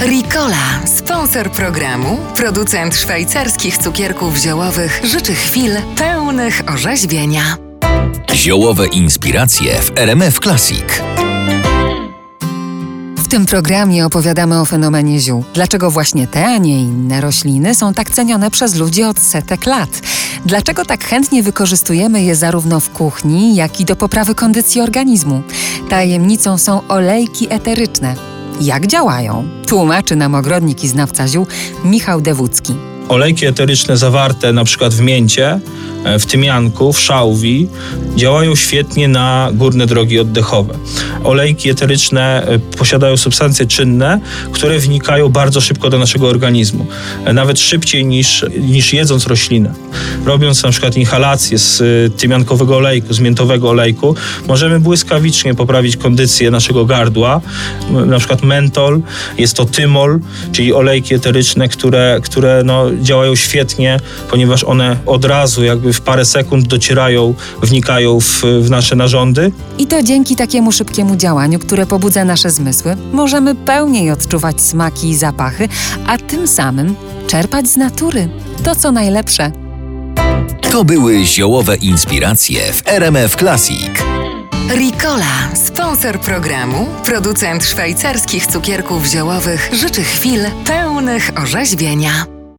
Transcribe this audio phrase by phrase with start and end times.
[0.00, 7.56] Ricola, sponsor programu, producent szwajcarskich cukierków ziołowych, życzy chwil pełnych orzeźwienia.
[8.34, 10.84] Ziołowe inspiracje w RMF Classic.
[13.16, 15.44] W tym programie opowiadamy o fenomenie ziół.
[15.54, 20.00] Dlaczego właśnie te, a nie inne rośliny są tak cenione przez ludzi od setek lat?
[20.46, 25.42] Dlaczego tak chętnie wykorzystujemy je zarówno w kuchni, jak i do poprawy kondycji organizmu?
[25.88, 28.29] Tajemnicą są olejki eteryczne.
[28.60, 29.48] Jak działają?
[29.66, 31.46] Tłumaczy nam ogrodnik i znawca ziół
[31.84, 32.74] Michał Dewódzki.
[33.08, 35.60] Olejki eteryczne zawarte na przykład w mięcie,
[36.04, 37.68] e, w tymianku, w szałwi
[38.16, 40.74] działają świetnie na górne drogi oddechowe.
[41.24, 44.20] Olejki eteryczne e, posiadają substancje czynne,
[44.52, 46.86] które wnikają bardzo szybko do naszego organizmu.
[47.24, 49.74] E, nawet szybciej niż, niż jedząc roślinę.
[50.24, 51.82] Robiąc na przykład inhalację z
[52.16, 54.14] tymiankowego olejku, z miętowego olejku,
[54.48, 57.40] możemy błyskawicznie poprawić kondycję naszego gardła.
[58.06, 59.00] Na przykład mentol,
[59.38, 60.20] jest to tymol,
[60.52, 64.00] czyli olejki eteryczne, które, które no, działają świetnie,
[64.30, 69.52] ponieważ one od razu, jakby w parę sekund docierają, wnikają w, w nasze narządy.
[69.78, 75.16] I to dzięki takiemu szybkiemu działaniu, które pobudza nasze zmysły, możemy pełniej odczuwać smaki i
[75.16, 75.68] zapachy,
[76.06, 76.94] a tym samym
[77.26, 78.28] czerpać z natury.
[78.64, 79.59] To co najlepsze.
[80.70, 83.90] To były ziołowe inspiracje w RMF Classic.
[84.74, 92.39] Ricola, sponsor programu, producent szwajcarskich cukierków ziołowych, życzy chwil pełnych orzeźwienia.